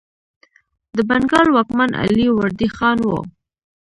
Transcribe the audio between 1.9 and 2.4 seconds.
علي